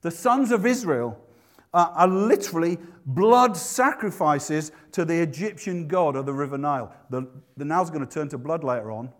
[0.00, 1.18] The sons of Israel
[1.72, 6.92] are, are literally blood sacrifices to the Egyptian god of the River Nile.
[7.10, 9.12] The, the Nile's going to turn to blood later on.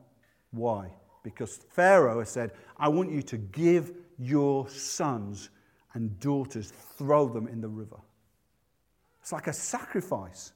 [0.50, 0.92] Why?
[1.34, 5.50] Because Pharaoh has said, I want you to give your sons
[5.94, 7.96] and daughters, throw them in the river.
[9.20, 10.52] It's like a sacrifice.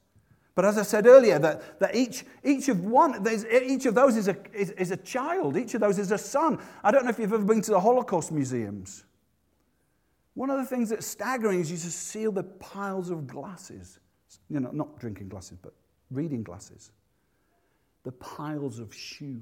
[0.55, 4.27] But as I said earlier, that, that each, each of one, each of those is
[4.27, 6.59] a, is, is a child, each of those is a son.
[6.83, 9.03] I don't know if you've ever been to the Holocaust museums.
[10.35, 13.99] One of the things that's staggering is you just see the piles of glasses.
[14.49, 15.73] You know, not drinking glasses, but
[16.11, 16.91] reading glasses.
[18.03, 19.41] The piles of shoes.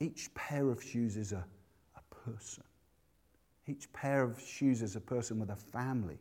[0.00, 1.44] Each pair of shoes is a,
[1.96, 2.64] a person.
[3.66, 6.18] Each pair of shoes is a person with a family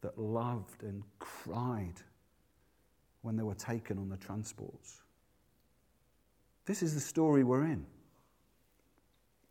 [0.00, 2.00] that loved and cried
[3.22, 5.02] when they were taken on the transports.
[6.64, 7.84] This is the story we're in.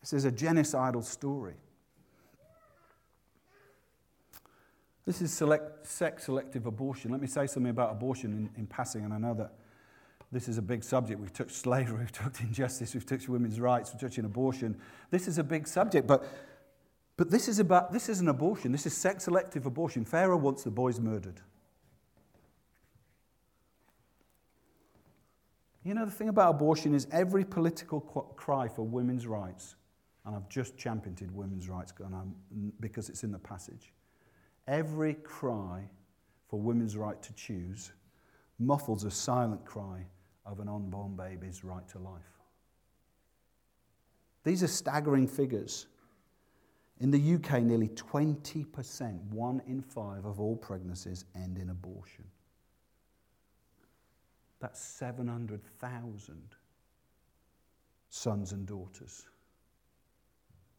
[0.02, 1.56] This is a genocidal story.
[5.06, 7.12] This is select, sex selective abortion.
[7.12, 9.54] Let me say something about abortion in, in passing, and I know that
[10.32, 11.20] this is a big subject.
[11.20, 14.78] We've touched slavery, we've touched injustice, we've touched women's rights, we've touched abortion.
[15.10, 16.26] This is a big subject, but,
[17.16, 18.72] but this, is about, this is an abortion.
[18.72, 20.06] This is sex selective abortion.
[20.06, 21.42] Pharaoh wants the boys murdered.
[25.84, 29.76] You know, the thing about abortion is every political cry for women's rights,
[30.26, 31.94] and I've just championed women's rights
[32.82, 33.94] because it's in the passage.
[34.68, 35.90] Every cry
[36.50, 37.94] for women's right to choose
[38.60, 40.06] muffles a silent cry
[40.48, 42.40] of an unborn baby's right to life.
[44.44, 45.88] These are staggering figures.
[47.00, 52.24] In the UK, nearly 20%, one in five of all pregnancies end in abortion.
[54.60, 56.42] That's 700,000
[58.10, 59.26] sons and daughters.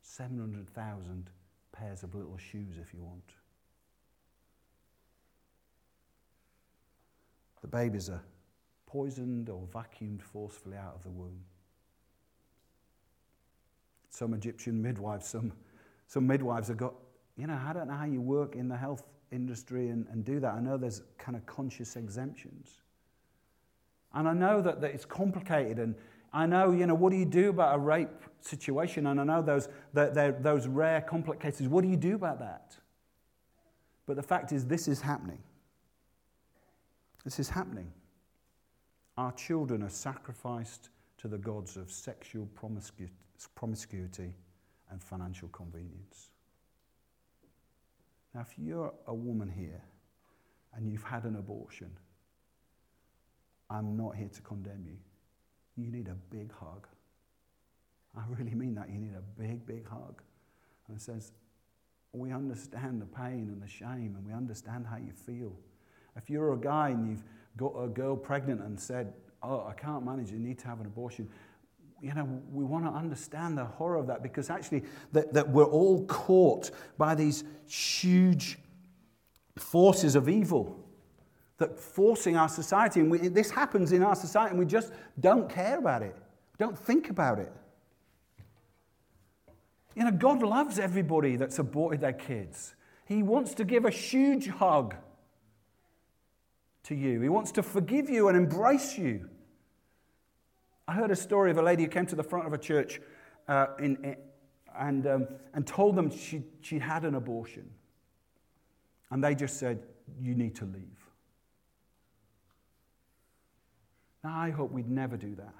[0.02, 1.30] 700,000
[1.70, 3.34] pairs of little shoes, if you want.
[7.60, 8.22] The babies are
[8.88, 11.44] poisoned or vacuumed forcefully out of the womb.
[14.08, 15.52] Some Egyptian midwives, some,
[16.06, 16.94] some midwives have got,
[17.36, 20.40] you know, I don't know how you work in the health industry and, and do
[20.40, 20.54] that.
[20.54, 22.80] I know there's kind of conscious exemptions.
[24.14, 25.94] And I know that, that it's complicated and
[26.32, 28.08] I know, you know, what do you do about a rape
[28.40, 29.06] situation?
[29.06, 31.68] And I know those, that those rare, complex cases.
[31.68, 32.74] What do you do about that?
[34.06, 35.38] But the fact is, this is happening.
[37.24, 37.92] This is happening.
[39.18, 44.32] Our children are sacrificed to the gods of sexual promiscuity
[44.90, 46.30] and financial convenience.
[48.32, 49.82] Now, if you're a woman here
[50.72, 51.90] and you've had an abortion,
[53.68, 54.98] I'm not here to condemn you.
[55.74, 56.86] You need a big hug.
[58.16, 58.88] I really mean that.
[58.88, 60.22] You need a big, big hug.
[60.86, 61.32] And it says,
[62.12, 65.56] we understand the pain and the shame, and we understand how you feel.
[66.16, 67.24] If you're a guy and you've
[67.58, 70.86] got a girl pregnant and said, Oh, I can't manage, you need to have an
[70.86, 71.28] abortion,
[72.00, 75.64] you know, we want to understand the horror of that because actually, that, that we're
[75.64, 78.58] all caught by these huge
[79.56, 80.84] forces of evil
[81.58, 83.00] that forcing our society.
[83.00, 86.16] And we, this happens in our society, and we just don't care about it,
[86.56, 87.52] don't think about it.
[89.96, 92.76] You know, God loves everybody that's aborted their kids.
[93.06, 94.94] He wants to give a huge hug
[96.84, 99.28] to you, He wants to forgive you and embrace you.
[100.86, 103.00] I heard a story of a lady who came to the front of a church
[103.46, 104.16] uh, in, in,
[104.78, 107.68] and, um, and told them she, she had an abortion.
[109.10, 109.82] And they just said,
[110.20, 110.82] You need to leave.
[114.24, 115.54] Now, I hope we'd never do that.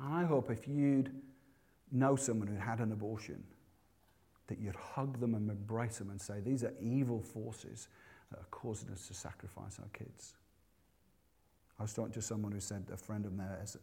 [0.00, 1.10] I hope if you'd
[1.92, 3.42] know someone who had an abortion,
[4.46, 7.88] that you'd hug them and embrace them and say, These are evil forces
[8.34, 10.34] that are causing us to sacrifice our kids.
[11.78, 13.76] I was talking to someone who said a friend of theirs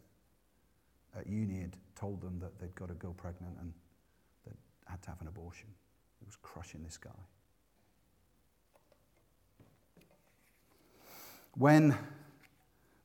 [1.18, 3.72] at uni had told them that they'd got a girl pregnant and
[4.44, 4.52] they
[4.86, 5.68] had to have an abortion.
[6.20, 7.10] It was crushing this guy.
[11.56, 11.96] When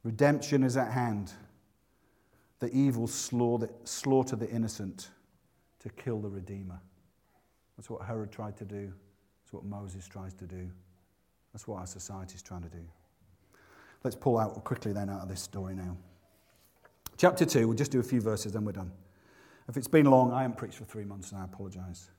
[0.04, 1.32] redemption is at hand,
[2.60, 5.10] the evil slaughter the innocent
[5.80, 6.80] to kill the Redeemer.
[7.78, 8.92] That's what Herod tried to do.
[9.44, 10.70] That's what Moses tries to do.
[11.58, 12.84] That's what our society is trying to do.
[14.04, 15.98] Let's pull out quickly then out of this story now.
[17.18, 18.92] Chapter 2, we'll just do a few verses, then we're done.
[19.68, 22.12] If it's been long, I haven't preached for three months and I apologize.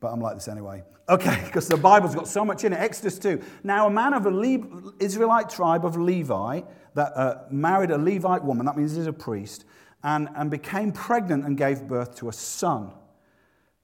[0.00, 0.82] But I'm like this anyway.
[1.08, 2.80] Okay, because the Bible's got so much in it.
[2.80, 3.40] Exodus 2.
[3.62, 6.62] Now, a man of the Israelite tribe of Levi
[6.94, 9.64] that uh, married a Levite woman, that means he's a priest,
[10.02, 12.90] and, and became pregnant and gave birth to a son.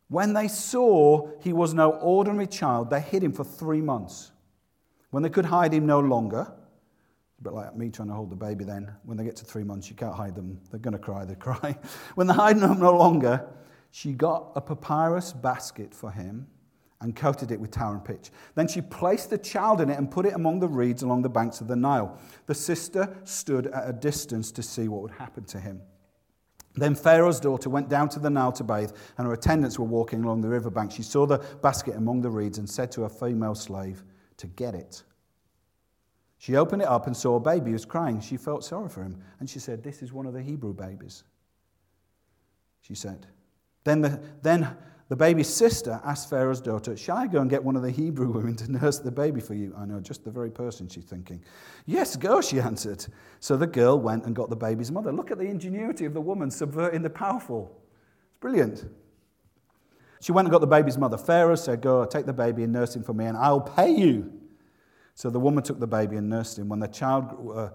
[0.09, 4.32] When they saw he was no ordinary child, they hid him for three months.
[5.13, 8.37] When they could hide him no longer, a bit like me trying to hold the
[8.37, 8.91] baby then.
[9.05, 10.59] When they get to three months, you can't hide them.
[10.71, 11.77] They're going to cry, they cry.
[12.15, 13.47] when they're hiding them no longer,
[13.91, 16.47] she got a papyrus basket for him
[17.03, 18.31] and coated it with tar and pitch.
[18.55, 21.29] Then she placed the child in it and put it among the reeds along the
[21.29, 22.19] banks of the Nile.
[22.47, 25.83] The sister stood at a distance to see what would happen to him.
[26.75, 30.25] Then Pharaoh's daughter went down to the Nile to bathe, and her attendants were walking
[30.25, 30.91] along the riverbank.
[30.91, 34.05] She saw the basket among the reeds and said to her female slave
[34.39, 35.03] to get it.
[36.39, 38.21] She opened it up and saw a baby who was crying.
[38.21, 39.23] She felt sorry for him.
[39.39, 41.23] And she said, This is one of the Hebrew babies.
[42.81, 43.27] She said.
[43.85, 44.77] Then the, then
[45.09, 48.31] the baby's sister asked Pharaoh's daughter, Shall I go and get one of the Hebrew
[48.33, 49.75] women to nurse the baby for you?
[49.77, 51.45] I know, just the very person she's thinking.
[51.87, 53.07] Yes, go, she answered.
[53.39, 55.13] So the girl went and got the baby's mother.
[55.13, 57.79] Look at the ingenuity of the woman subverting the powerful.
[58.31, 58.85] It's brilliant.
[60.23, 61.19] She went and got the baby's mother.
[61.19, 64.33] Pharaoh said, Go, take the baby and nurse him for me, and I'll pay you.
[65.17, 66.69] So the woman took the baby and nursed him.
[66.69, 67.71] When the child grew, uh,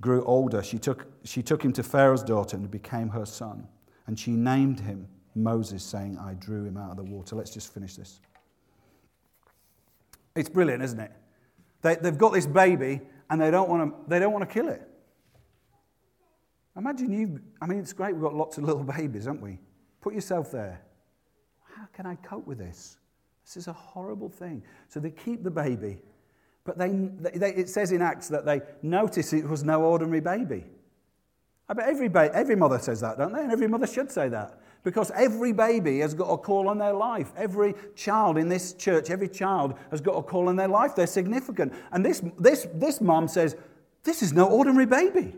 [0.00, 3.68] grew older, she took, she took him to Pharaoh's daughter and became her son.
[4.06, 7.36] And she named him Moses, saying, I drew him out of the water.
[7.36, 8.20] Let's just finish this.
[10.34, 11.12] It's brilliant, isn't it?
[11.82, 14.68] They, they've got this baby and they don't want to, they don't want to kill
[14.68, 14.88] it.
[16.74, 19.58] Imagine you, I mean, it's great we've got lots of little babies, haven't we?
[20.00, 20.80] Put yourself there.
[21.92, 22.98] Can I cope with this?
[23.44, 24.62] This is a horrible thing.
[24.88, 25.98] So they keep the baby
[26.64, 26.88] but they,
[27.38, 30.64] they, it says in Acts that they notice it was no ordinary baby.
[31.68, 33.40] I bet every, ba- every mother says that, don't they?
[33.42, 34.60] And every mother should say that.
[34.84, 37.32] Because every baby has got a call on their life.
[37.36, 40.94] Every child in this church, every child has got a call on their life.
[40.94, 41.72] They're significant.
[41.92, 43.56] And this, this, this mom says,
[44.02, 45.34] This is no ordinary baby.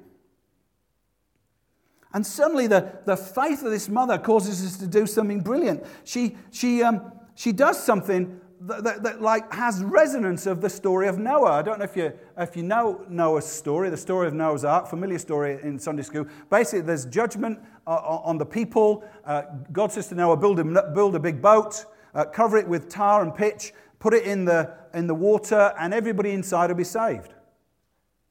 [2.15, 5.85] And suddenly, the, the faith of this mother causes us to do something brilliant.
[6.05, 11.09] She, she, um, she does something that, that, that, like has resonance of the story
[11.09, 11.53] of Noah.
[11.53, 14.87] I don't know if you, if you know Noah's story, the story of Noah's Ark,
[14.87, 16.27] familiar story in Sunday school.
[16.51, 19.05] Basically, there's judgment uh, on the people.
[19.27, 19.43] Uh,
[19.73, 21.85] God says to Noah, build a, build a big boat,
[22.15, 25.93] uh, cover it with tar and pitch, put it in the, in the water, and
[25.93, 27.35] everybody inside will be saved.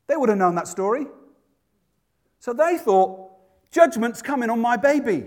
[0.08, 1.06] They would have known that story.
[2.40, 3.33] So they thought,
[3.74, 5.26] judgment's coming on my baby.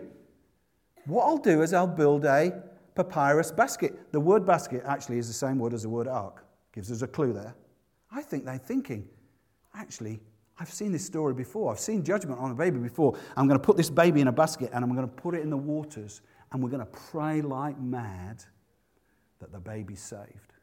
[1.04, 2.62] What I'll do is I'll build a
[2.94, 4.12] papyrus basket.
[4.12, 6.44] The word basket actually is the same word as the word ark.
[6.72, 7.54] Gives us a clue there.
[8.10, 9.08] I think they're thinking,
[9.74, 10.20] actually,
[10.58, 11.70] I've seen this story before.
[11.70, 13.18] I've seen judgment on a baby before.
[13.36, 15.42] I'm going to put this baby in a basket and I'm going to put it
[15.42, 16.22] in the waters
[16.52, 18.42] and we're going to pray like mad
[19.40, 20.54] that the baby's saved.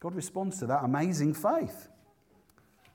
[0.00, 1.88] God responds to that amazing faith.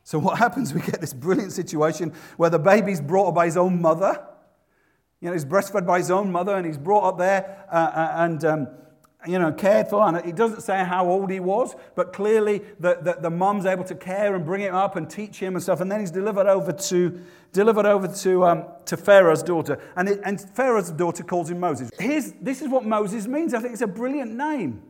[0.08, 0.74] So, what happens?
[0.74, 4.26] We get this brilliant situation where the baby's brought up by his own mother
[5.20, 8.14] You know, he's breastfed by his own mother and he's brought up there uh, uh
[8.16, 8.68] and, um,
[9.28, 10.08] you know, cared for.
[10.08, 13.84] And it doesn't say how old he was, but clearly the, the, the mum's able
[13.84, 15.82] to care and bring him up and teach him and stuff.
[15.82, 17.20] And then he's delivered over to,
[17.52, 19.78] delivered over to, um, to Pharaoh's daughter.
[19.98, 21.92] And, it, and Pharaoh's daughter calls him Moses.
[22.00, 23.54] Here's, this is what Moses means.
[23.54, 24.84] I think it's a brilliant name.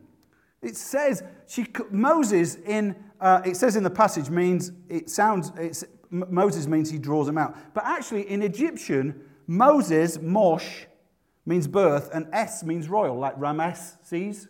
[0.60, 5.52] It says, she, Moses in, uh, it says in the passage means, it sounds,
[6.10, 7.56] Moses means he draws him out.
[7.74, 10.84] But actually in Egyptian, Moses, Mosh,
[11.46, 14.48] means birth, and S means royal, like Ramesses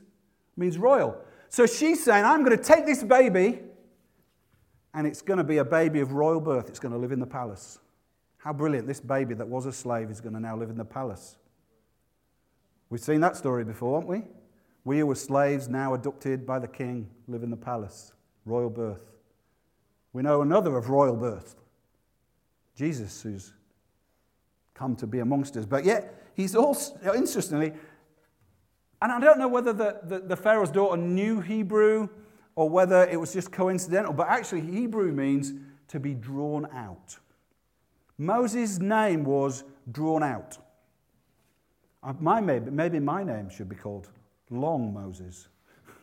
[0.56, 1.16] means royal.
[1.48, 3.60] So she's saying, I'm going to take this baby,
[4.92, 6.68] and it's going to be a baby of royal birth.
[6.68, 7.78] It's going to live in the palace.
[8.38, 8.88] How brilliant.
[8.88, 11.36] This baby that was a slave is going to now live in the palace.
[12.90, 14.24] We've seen that story before, haven't we?
[14.84, 18.12] We who were slaves, now adopted by the king, live in the palace.
[18.44, 19.12] Royal birth.
[20.12, 21.56] We know another of royal birth
[22.78, 23.52] Jesus, who's
[24.72, 25.66] come to be amongst us.
[25.66, 27.72] But yet, he's also, interestingly,
[29.02, 32.08] and I don't know whether the, the, the, Pharaoh's daughter knew Hebrew
[32.54, 35.54] or whether it was just coincidental, but actually, Hebrew means
[35.88, 37.18] to be drawn out.
[38.16, 40.56] Moses' name was drawn out.
[42.04, 44.08] Uh, my, maybe, maybe my name should be called
[44.50, 45.48] Long Moses.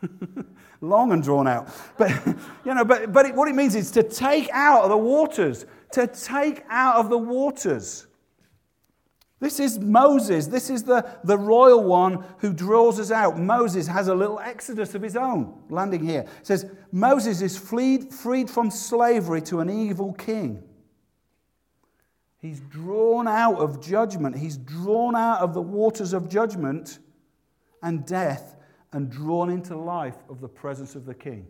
[0.80, 1.68] Long and drawn out.
[1.96, 2.10] But,
[2.64, 5.66] you know, but, but it, what it means is to take out of the waters,
[5.92, 8.06] to take out of the waters.
[9.38, 10.46] This is Moses.
[10.46, 13.38] This is the, the royal one who draws us out.
[13.38, 16.20] Moses has a little exodus of his own landing here.
[16.20, 20.62] It says, Moses is freed, freed from slavery to an evil king.
[22.38, 24.38] He's drawn out of judgment.
[24.38, 26.98] He's drawn out of the waters of judgment
[27.86, 28.56] and death
[28.92, 31.46] and drawn into life of the presence of the king.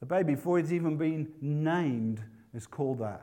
[0.00, 2.20] The baby, before it's even been named,
[2.52, 3.22] is called that.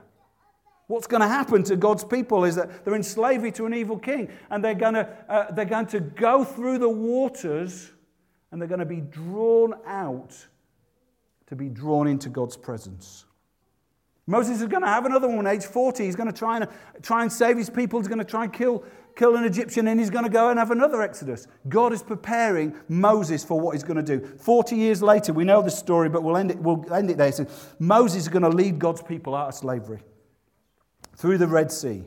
[0.88, 3.99] What's going to happen to God's people is that they're in slavery to an evil
[3.99, 7.91] king, and they're going to, uh, they're going to go through the waters
[8.51, 10.34] and they're going to be drawn out
[11.47, 13.26] to be drawn into God's presence.
[14.30, 16.04] Moses is going to have another one, age 40.
[16.04, 16.68] He's going to try and,
[17.02, 17.98] try and save his people.
[17.98, 18.84] He's going to try and kill,
[19.16, 21.48] kill an Egyptian, and he's going to go and have another exodus.
[21.70, 24.38] God is preparing Moses for what he's going to do.
[24.38, 27.32] 40 years later, we know the story, but we'll end it, we'll end it there.
[27.32, 27.48] So
[27.80, 30.02] Moses is going to lead God's people out of slavery
[31.16, 32.04] through the Red Sea.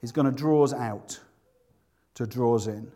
[0.00, 1.20] He's going to draw us out
[2.14, 2.90] to draw us in.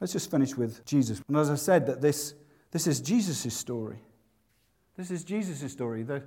[0.00, 1.20] Let's just finish with Jesus.
[1.26, 2.34] And as I said, that this,
[2.70, 3.98] this is Jesus' story.
[5.00, 6.02] This is Jesus' story.
[6.02, 6.22] The,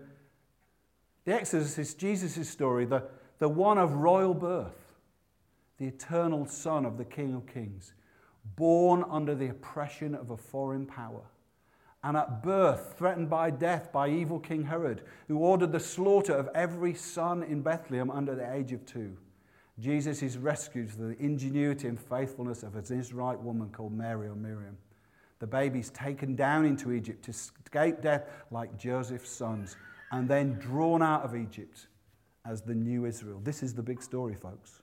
[1.25, 3.03] the Exodus is Jesus' story, the,
[3.37, 4.95] the one of royal birth,
[5.77, 7.93] the eternal Son of the King of Kings,
[8.55, 11.21] born under the oppression of a foreign power
[12.03, 16.49] and at birth threatened by death by evil King Herod, who ordered the slaughter of
[16.55, 19.15] every son in Bethlehem under the age of two.
[19.79, 24.35] Jesus is rescued through the ingenuity and faithfulness of an Israelite woman called Mary or
[24.35, 24.77] Miriam.
[25.43, 29.75] The baby's taken down into Egypt to escape death like Joseph's sons,
[30.13, 31.87] and then drawn out of Egypt
[32.45, 33.41] as the new Israel.
[33.43, 34.81] This is the big story, folks.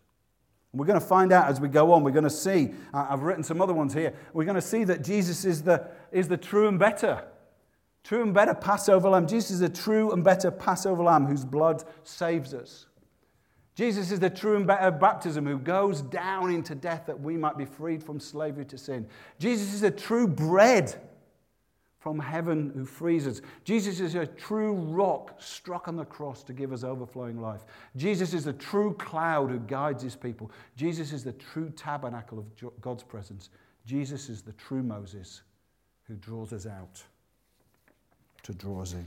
[0.74, 2.04] We're going to find out as we go on.
[2.04, 4.12] We're going to see, I've written some other ones here.
[4.34, 7.24] We're going to see that Jesus is the, is the true and better,
[8.04, 9.26] true and better Passover lamb.
[9.26, 12.84] Jesus is a true and better Passover lamb whose blood saves us.
[13.80, 17.56] Jesus is the true and better baptism who goes down into death that we might
[17.56, 19.06] be freed from slavery to sin.
[19.38, 20.94] Jesus is the true bread
[21.98, 23.40] from heaven who frees us.
[23.64, 27.64] Jesus is a true rock struck on the cross to give us overflowing life.
[27.96, 30.50] Jesus is the true cloud who guides his people.
[30.76, 32.44] Jesus is the true tabernacle of
[32.82, 33.48] God's presence.
[33.86, 35.40] Jesus is the true Moses
[36.02, 37.02] who draws us out
[38.42, 39.06] to draw us in.